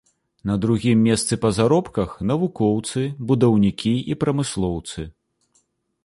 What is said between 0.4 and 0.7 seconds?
На